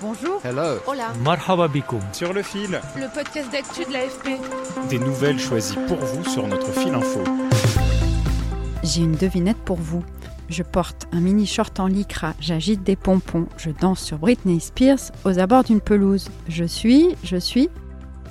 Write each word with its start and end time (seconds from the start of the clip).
Bonjour. 0.00 0.40
Hello. 0.44 0.78
Hola. 0.86 1.12
Marhaba 1.24 1.66
bikoum. 1.68 2.00
Sur 2.12 2.32
le 2.32 2.42
fil, 2.42 2.80
Le 2.96 3.12
podcast 3.12 3.50
d'actu 3.50 3.84
de 3.84 3.92
l'AFP. 3.92 4.38
des 4.88 4.98
nouvelles 4.98 5.38
choisies 5.40 5.78
pour 5.88 5.96
vous 5.98 6.24
sur 6.24 6.46
notre 6.46 6.70
fil 6.72 6.94
info. 6.94 7.20
J'ai 8.84 9.02
une 9.02 9.16
devinette 9.16 9.56
pour 9.58 9.76
vous. 9.78 10.04
Je 10.48 10.62
porte 10.62 11.06
un 11.12 11.20
mini 11.20 11.46
short 11.46 11.78
en 11.80 11.86
lycra, 11.88 12.32
j'agite 12.40 12.82
des 12.82 12.96
pompons, 12.96 13.46
je 13.58 13.68
danse 13.70 14.00
sur 14.00 14.16
Britney 14.18 14.60
Spears 14.60 15.10
aux 15.26 15.38
abords 15.38 15.64
d'une 15.64 15.80
pelouse. 15.80 16.28
Je 16.48 16.64
suis, 16.64 17.14
je 17.22 17.36
suis. 17.36 17.68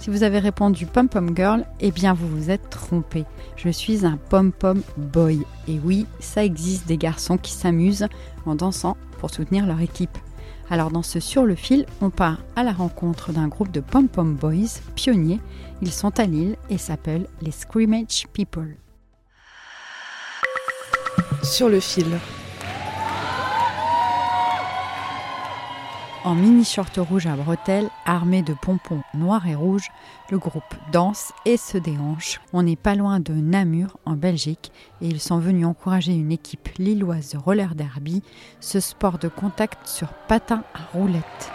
Si 0.00 0.08
vous 0.10 0.22
avez 0.22 0.38
répondu 0.38 0.86
pom 0.86 1.08
pom 1.08 1.36
girl, 1.36 1.64
eh 1.80 1.90
bien 1.92 2.14
vous 2.14 2.26
vous 2.26 2.50
êtes 2.50 2.70
trompé. 2.70 3.26
Je 3.56 3.68
suis 3.68 4.06
un 4.06 4.16
pom 4.30 4.50
pom 4.50 4.80
boy. 4.96 5.44
Et 5.68 5.78
oui, 5.84 6.06
ça 6.20 6.42
existe 6.42 6.86
des 6.88 6.96
garçons 6.96 7.36
qui 7.36 7.52
s'amusent 7.52 8.08
en 8.46 8.54
dansant 8.54 8.96
pour 9.18 9.30
soutenir 9.30 9.66
leur 9.66 9.80
équipe. 9.80 10.16
Alors 10.70 10.92
dans 10.92 11.02
ce 11.02 11.18
Sur 11.18 11.44
le 11.44 11.56
fil, 11.56 11.84
on 12.00 12.10
part 12.10 12.38
à 12.54 12.62
la 12.62 12.72
rencontre 12.72 13.32
d'un 13.32 13.48
groupe 13.48 13.72
de 13.72 13.80
pom 13.80 14.08
pom 14.08 14.36
boys 14.36 14.78
pionniers. 14.94 15.40
Ils 15.82 15.90
sont 15.90 16.18
à 16.20 16.24
Lille 16.24 16.56
et 16.70 16.78
s'appellent 16.78 17.26
les 17.42 17.50
Scrimmage 17.50 18.28
People. 18.32 18.76
Sur 21.42 21.68
le 21.68 21.80
fil. 21.80 22.06
En 26.22 26.34
mini 26.34 26.64
short 26.66 26.98
rouge 26.98 27.26
à 27.26 27.34
bretelles, 27.34 27.88
armé 28.04 28.42
de 28.42 28.52
pompons 28.52 29.00
noirs 29.14 29.46
et 29.46 29.54
rouges, 29.54 29.90
le 30.30 30.36
groupe 30.36 30.74
danse 30.92 31.32
et 31.46 31.56
se 31.56 31.78
déhanche. 31.78 32.42
On 32.52 32.62
n'est 32.62 32.76
pas 32.76 32.94
loin 32.94 33.20
de 33.20 33.32
Namur, 33.32 33.96
en 34.04 34.12
Belgique, 34.12 34.70
et 35.00 35.06
ils 35.06 35.20
sont 35.20 35.38
venus 35.38 35.64
encourager 35.64 36.12
une 36.12 36.30
équipe 36.30 36.68
lilloise 36.76 37.30
de 37.30 37.38
roller 37.38 37.74
derby, 37.74 38.22
ce 38.60 38.80
sport 38.80 39.16
de 39.16 39.28
contact 39.28 39.88
sur 39.88 40.08
patin 40.28 40.62
à 40.74 40.80
roulettes. 40.92 41.50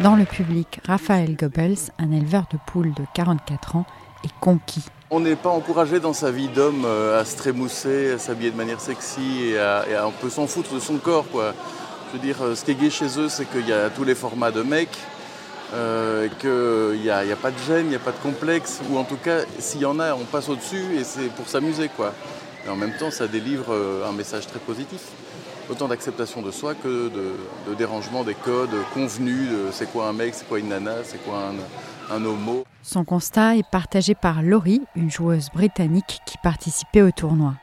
Dans 0.00 0.14
le 0.14 0.26
public, 0.26 0.80
Raphaël 0.84 1.36
Goebbels, 1.36 1.90
un 1.98 2.10
éleveur 2.10 2.44
de 2.52 2.58
poules 2.66 2.92
de 2.92 3.04
44 3.14 3.76
ans, 3.76 3.86
est 4.24 4.40
conquis. 4.40 4.84
On 5.10 5.20
n'est 5.20 5.36
pas 5.36 5.50
encouragé 5.50 6.00
dans 6.00 6.12
sa 6.12 6.30
vie 6.30 6.48
d'homme 6.48 6.84
euh, 6.84 7.20
à 7.20 7.24
se 7.24 7.36
trémousser, 7.36 8.12
à 8.12 8.18
s'habiller 8.18 8.50
de 8.50 8.56
manière 8.56 8.80
sexy 8.80 9.44
et 9.44 9.58
à, 9.58 9.84
et 9.88 9.94
à 9.94 10.04
un 10.04 10.10
peu 10.10 10.28
s'en 10.28 10.46
foutre 10.46 10.74
de 10.74 10.80
son 10.80 10.98
corps. 10.98 11.28
Quoi. 11.30 11.54
Je 12.12 12.18
veux 12.18 12.22
dire, 12.22 12.42
euh, 12.42 12.54
ce 12.54 12.62
qui 12.62 12.72
est 12.72 12.74
gay 12.74 12.90
chez 12.90 13.18
eux, 13.18 13.30
c'est 13.30 13.46
qu'il 13.46 13.66
y 13.66 13.72
a 13.72 13.88
tous 13.88 14.04
les 14.04 14.14
formats 14.14 14.50
de 14.50 14.60
mecs, 14.60 14.98
euh, 15.72 16.28
qu'il 16.40 17.00
n'y 17.00 17.08
a, 17.08 17.36
pas 17.36 17.50
de 17.50 17.58
gêne, 17.66 17.86
il 17.86 17.88
n'y 17.88 17.94
a 17.94 18.00
pas 18.00 18.12
de 18.12 18.18
complexe, 18.18 18.82
ou 18.90 18.98
en 18.98 19.04
tout 19.04 19.16
cas, 19.16 19.38
s'il 19.58 19.80
y 19.80 19.86
en 19.86 19.98
a, 19.98 20.14
on 20.14 20.24
passe 20.24 20.50
au-dessus 20.50 20.94
et 20.98 21.04
c'est 21.04 21.30
pour 21.30 21.48
s'amuser. 21.48 21.88
quoi. 21.88 22.12
Et 22.66 22.68
en 22.68 22.76
même 22.76 22.92
temps, 22.98 23.10
ça 23.10 23.26
délivre 23.26 23.72
euh, 23.72 24.06
un 24.06 24.12
message 24.12 24.46
très 24.46 24.58
positif. 24.58 25.00
Autant 25.70 25.88
d'acceptation 25.88 26.42
de 26.42 26.50
soi 26.50 26.74
que 26.74 27.08
de, 27.08 27.32
de 27.66 27.74
dérangement 27.74 28.24
des 28.24 28.34
codes 28.34 28.76
convenus 28.92 29.48
de 29.48 29.70
c'est 29.72 29.90
quoi 29.90 30.08
un 30.08 30.12
mec, 30.12 30.34
c'est 30.34 30.46
quoi 30.46 30.58
une 30.58 30.68
nana, 30.68 30.96
c'est 31.04 31.24
quoi 31.24 31.38
un, 32.10 32.14
un 32.14 32.24
homo. 32.26 32.64
Son 32.82 33.04
constat 33.04 33.56
est 33.56 33.70
partagé 33.70 34.14
par 34.14 34.42
Laurie, 34.42 34.82
une 34.96 35.10
joueuse 35.10 35.48
britannique 35.54 36.20
qui 36.26 36.36
participait 36.42 37.00
au 37.00 37.10
tournoi. 37.10 37.54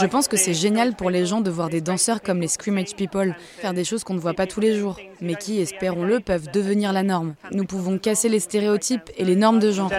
Je 0.00 0.06
pense 0.06 0.28
que 0.28 0.36
c'est 0.36 0.54
génial 0.54 0.94
pour 0.94 1.10
les 1.10 1.26
gens 1.26 1.40
de 1.40 1.50
voir 1.50 1.68
des 1.68 1.80
danseurs 1.80 2.22
comme 2.22 2.40
les 2.40 2.48
Scrimmage 2.48 2.94
People 2.94 3.34
faire 3.58 3.74
des 3.74 3.84
choses 3.84 4.04
qu'on 4.04 4.14
ne 4.14 4.20
voit 4.20 4.34
pas 4.34 4.46
tous 4.46 4.60
les 4.60 4.78
jours, 4.78 4.98
mais 5.20 5.34
qui, 5.34 5.60
espérons-le, 5.60 6.20
peuvent 6.20 6.50
devenir 6.52 6.92
la 6.92 7.02
norme. 7.02 7.34
Nous 7.50 7.64
pouvons 7.64 7.98
casser 7.98 8.28
les 8.28 8.40
stéréotypes 8.40 9.10
et 9.16 9.24
les 9.24 9.34
normes 9.34 9.58
de 9.58 9.72
genre. 9.72 9.90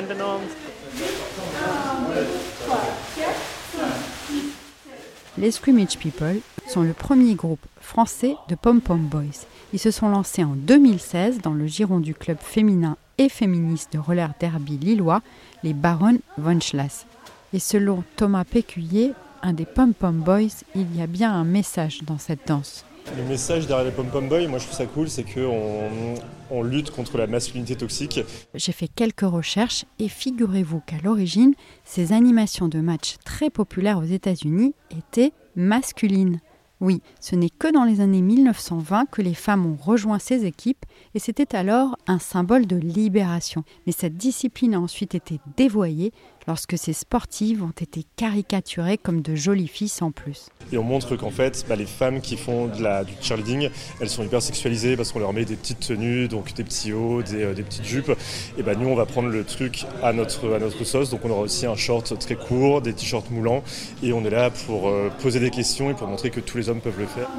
Les 5.38 5.52
Scrimmage 5.52 5.98
People 5.98 6.40
sont 6.70 6.82
le 6.84 6.94
premier 6.94 7.36
groupe 7.36 7.60
français 7.82 8.36
de 8.48 8.56
Pom 8.56 8.80
Pom 8.80 9.00
Boys. 9.00 9.46
Ils 9.74 9.80
se 9.80 9.92
sont 9.92 10.08
lancés 10.08 10.46
en 10.46 10.56
2016 10.56 11.42
dans 11.42 11.54
le 11.54 11.68
giron 11.68 12.00
du 12.00 12.14
club 12.14 12.38
féminin 12.40 12.96
et 13.18 13.28
féministe 13.28 13.92
de 13.92 14.00
roller 14.00 14.32
derby 14.40 14.78
lillois, 14.78 15.22
les 15.64 15.74
Baron 15.74 16.20
von 16.38 16.62
Schlass. 16.62 17.06
Et 17.54 17.60
selon 17.60 18.04
Thomas 18.16 18.46
Péculier, 18.46 19.12
un 19.46 19.54
des 19.54 19.66
Pom 19.66 19.94
Pom 19.94 20.18
Boys, 20.22 20.64
il 20.74 20.96
y 20.96 21.02
a 21.02 21.08
bien 21.08 21.32
un 21.32 21.44
message 21.44 22.02
dans 22.02 22.18
cette 22.18 22.48
danse. 22.48 22.84
Le 23.16 23.24
message 23.24 23.68
derrière 23.68 23.86
les 23.86 23.92
Pom 23.92 24.08
Pom 24.08 24.28
Boys, 24.28 24.48
moi 24.48 24.58
je 24.58 24.66
trouve 24.66 24.78
ça 24.78 24.88
cool, 24.88 25.08
c'est 25.08 25.24
qu'on 25.24 26.16
on 26.50 26.64
lutte 26.64 26.90
contre 26.90 27.20
la 27.20 27.28
masculinité 27.28 27.76
toxique. 27.76 28.20
J'ai 28.56 28.72
fait 28.72 28.88
quelques 28.88 29.22
recherches 29.22 29.86
et 30.00 30.10
figurez-vous 30.10 30.82
qu'à 30.88 30.98
l'origine, 31.04 31.54
ces 31.84 32.12
animations 32.12 32.68
de 32.68 32.80
matchs 32.80 33.18
très 33.24 33.52
populaires 33.52 34.00
aux 34.00 34.04
États-Unis 34.04 34.74
étaient 34.90 35.32
masculines. 35.56 36.40
Oui, 36.82 37.02
ce 37.22 37.36
n'est 37.36 37.50
que 37.50 37.72
dans 37.72 37.86
les 37.86 38.02
années 38.02 38.22
1920 38.22 39.06
que 39.06 39.22
les 39.22 39.34
femmes 39.34 39.66
ont 39.66 39.78
rejoint 39.80 40.20
ces 40.20 40.46
équipes 40.46 40.86
et 41.14 41.20
c'était 41.20 41.56
alors 41.56 41.96
un 42.08 42.20
symbole 42.20 42.66
de 42.66 42.76
libération. 42.76 43.64
Mais 43.86 43.94
cette 43.94 44.18
discipline 44.18 44.74
a 44.74 44.80
ensuite 44.80 45.16
été 45.16 45.40
dévoyée 45.56 46.12
lorsque 46.48 46.78
ces 46.78 46.94
sportives 46.94 47.64
ont 47.64 47.74
été 47.80 48.06
caricaturées 48.16 48.98
comme 48.98 49.22
de 49.22 49.36
jolies 49.36 49.68
filles 49.68 49.90
sans 49.90 50.12
plus. 50.12 50.48
Et 50.72 50.78
on 50.78 50.84
montre 50.84 51.16
qu'en 51.16 51.32
fait, 51.32 51.66
bah, 51.68 51.76
les 51.76 51.86
femmes 51.86 52.22
qui 52.22 52.38
font 52.38 52.68
de 52.68 52.82
la, 52.82 53.04
du 53.04 53.14
cheerleading, 53.22 53.70
elles 54.00 54.10
sont 54.10 54.24
hyper 54.24 54.42
sexualisées 54.42 54.96
parce 54.96 55.12
qu'on 55.12 55.20
leur 55.20 55.34
met 55.34 55.46
des 55.46 55.56
petites 55.56 55.80
tenues, 55.80 56.28
donc 56.28 56.54
des 56.54 56.64
petits 56.64 56.94
hauts, 56.94 57.22
des, 57.22 57.44
euh, 57.44 57.54
des 57.54 57.64
petites 57.64 57.86
jupes. 57.86 58.12
Et 58.58 58.64
bah, 58.64 58.76
nous, 58.76 58.88
on 58.88 58.96
va 58.96 59.06
prendre 59.06 59.30
le 59.30 59.44
truc 59.44 59.86
à 60.04 60.14
notre, 60.14 60.54
à 60.54 60.60
notre 60.60 60.84
sauce. 60.84 61.10
Donc 61.10 61.22
on 61.26 61.30
aura 61.30 61.42
aussi 61.42 61.66
un 61.66 61.76
short 61.76 62.18
très 62.20 62.36
court, 62.36 62.82
des 62.82 62.94
t-shirts 62.94 63.30
moulants. 63.32 63.64
Et 64.04 64.14
on 64.14 64.24
est 64.26 64.30
là 64.30 64.50
pour 64.50 64.88
euh, 64.88 65.10
poser 65.22 65.40
des 65.40 65.50
questions 65.50 65.90
et 65.90 65.94
pour 65.94 66.08
montrer 66.08 66.30
que 66.30 66.40
tous 66.40 66.58
les 66.58 66.70
hommes 66.70 66.82
peuvent 66.82 67.00
le 67.00 67.08
faire. 67.08 67.30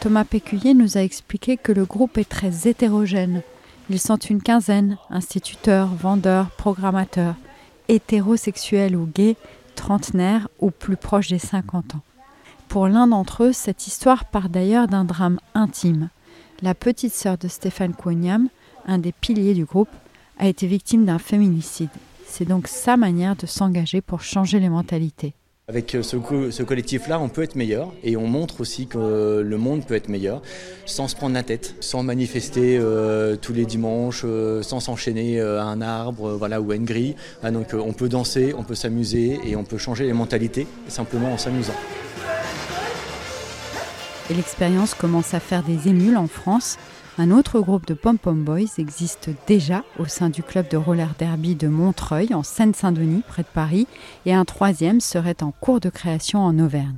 Thomas 0.00 0.24
Péculier 0.24 0.74
nous 0.74 0.96
a 0.96 1.00
expliqué 1.00 1.56
que 1.56 1.72
le 1.72 1.84
groupe 1.84 2.18
est 2.18 2.28
très 2.28 2.68
hétérogène. 2.68 3.42
Ils 3.88 4.00
sont 4.00 4.16
une 4.16 4.42
quinzaine, 4.42 4.98
instituteurs, 5.10 5.88
vendeurs, 5.88 6.50
programmateurs, 6.50 7.34
hétérosexuels 7.88 8.96
ou 8.96 9.06
gays, 9.06 9.36
trentenaires 9.74 10.48
ou 10.60 10.70
plus 10.70 10.96
proches 10.96 11.28
des 11.28 11.38
50 11.38 11.94
ans. 11.94 12.02
Pour 12.68 12.88
l'un 12.88 13.06
d'entre 13.06 13.44
eux, 13.44 13.52
cette 13.52 13.86
histoire 13.86 14.24
part 14.24 14.48
d'ailleurs 14.48 14.88
d'un 14.88 15.04
drame 15.04 15.38
intime. 15.54 16.08
La 16.62 16.74
petite 16.74 17.14
sœur 17.14 17.38
de 17.38 17.48
Stéphane 17.48 17.94
Kouaniam, 17.94 18.48
un 18.86 18.98
des 18.98 19.12
piliers 19.12 19.54
du 19.54 19.64
groupe, 19.64 19.90
a 20.38 20.48
été 20.48 20.66
victime 20.66 21.04
d'un 21.04 21.18
féminicide. 21.18 21.90
C'est 22.26 22.44
donc 22.44 22.66
sa 22.68 22.96
manière 22.96 23.36
de 23.36 23.46
s'engager 23.46 24.00
pour 24.00 24.22
changer 24.22 24.60
les 24.60 24.68
mentalités. 24.68 25.34
Avec 25.68 25.96
ce, 26.00 26.16
co 26.16 26.52
ce 26.52 26.62
collectif-là, 26.62 27.18
on 27.18 27.28
peut 27.28 27.42
être 27.42 27.56
meilleur 27.56 27.92
et 28.04 28.16
on 28.16 28.28
montre 28.28 28.60
aussi 28.60 28.86
que 28.86 29.40
le 29.44 29.58
monde 29.58 29.84
peut 29.84 29.96
être 29.96 30.08
meilleur 30.08 30.40
sans 30.84 31.08
se 31.08 31.16
prendre 31.16 31.34
la 31.34 31.42
tête, 31.42 31.74
sans 31.80 32.04
manifester 32.04 32.78
euh, 32.78 33.34
tous 33.34 33.52
les 33.52 33.66
dimanches, 33.66 34.22
euh, 34.24 34.62
sans 34.62 34.78
s'enchaîner 34.78 35.40
euh, 35.40 35.60
à 35.60 35.64
un 35.64 35.80
arbre 35.80 36.34
voilà, 36.34 36.60
ou 36.60 36.70
à 36.70 36.76
une 36.76 36.84
grille. 36.84 37.16
Ah, 37.42 37.50
donc 37.50 37.74
on 37.74 37.92
peut 37.92 38.08
danser, 38.08 38.54
on 38.56 38.62
peut 38.62 38.76
s'amuser 38.76 39.40
et 39.44 39.56
on 39.56 39.64
peut 39.64 39.76
changer 39.76 40.06
les 40.06 40.12
mentalités 40.12 40.68
simplement 40.86 41.32
en 41.32 41.36
s'amusant. 41.36 41.74
Et 44.30 44.34
l'expérience 44.34 44.94
commence 44.94 45.34
à 45.34 45.40
faire 45.40 45.64
des 45.64 45.88
émules 45.88 46.16
en 46.16 46.28
France. 46.28 46.78
Un 47.18 47.30
autre 47.30 47.60
groupe 47.60 47.86
de 47.86 47.94
Pom 47.94 48.18
Pom 48.18 48.44
Boys 48.44 48.76
existe 48.76 49.30
déjà 49.46 49.84
au 49.98 50.04
sein 50.04 50.28
du 50.28 50.42
club 50.42 50.68
de 50.68 50.76
roller 50.76 51.14
derby 51.18 51.54
de 51.54 51.66
Montreuil, 51.66 52.34
en 52.34 52.42
Seine-Saint-Denis, 52.42 53.22
près 53.26 53.42
de 53.42 53.48
Paris, 53.48 53.86
et 54.26 54.34
un 54.34 54.44
troisième 54.44 55.00
serait 55.00 55.42
en 55.42 55.50
cours 55.50 55.80
de 55.80 55.88
création 55.88 56.40
en 56.40 56.58
Auvergne. 56.58 56.96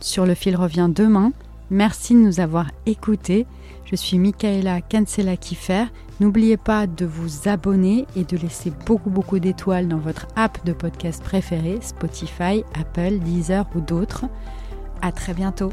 Sur 0.00 0.24
le 0.24 0.34
fil 0.34 0.56
revient 0.56 0.88
demain. 0.90 1.32
Merci 1.68 2.14
de 2.14 2.20
nous 2.20 2.40
avoir 2.40 2.70
écoutés. 2.86 3.46
Je 3.84 3.94
suis 3.94 4.18
Michaela 4.18 4.80
Cancela 4.80 5.36
Kiffer. 5.36 5.84
N'oubliez 6.20 6.56
pas 6.56 6.86
de 6.86 7.04
vous 7.04 7.46
abonner 7.46 8.06
et 8.16 8.24
de 8.24 8.38
laisser 8.38 8.72
beaucoup 8.86 9.10
beaucoup 9.10 9.38
d'étoiles 9.38 9.88
dans 9.88 9.98
votre 9.98 10.28
app 10.34 10.64
de 10.64 10.72
podcast 10.72 11.22
préférée, 11.22 11.78
Spotify, 11.82 12.64
Apple, 12.80 13.18
Deezer 13.18 13.66
ou 13.74 13.80
d'autres. 13.80 14.24
À 15.02 15.12
très 15.12 15.34
bientôt. 15.34 15.72